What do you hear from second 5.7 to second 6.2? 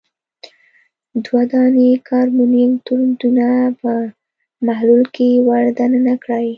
د ننه